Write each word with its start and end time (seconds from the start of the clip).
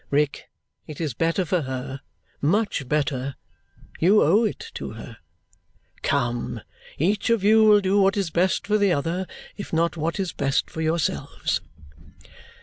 Rick, 0.09 0.49
it 0.87 0.99
is 0.99 1.13
better 1.13 1.45
for 1.45 1.61
her, 1.61 2.01
much 2.41 2.89
better; 2.89 3.35
you 3.99 4.23
owe 4.23 4.43
it 4.43 4.71
to 4.73 4.93
her. 4.93 5.17
Come! 6.01 6.59
Each 6.97 7.29
of 7.29 7.43
you 7.43 7.63
will 7.65 7.81
do 7.81 8.01
what 8.01 8.17
is 8.17 8.31
best 8.31 8.65
for 8.65 8.79
the 8.79 8.91
other, 8.91 9.27
if 9.57 9.71
not 9.71 9.97
what 9.97 10.19
is 10.19 10.33
best 10.33 10.71
for 10.71 10.81
yourselves." 10.81 11.61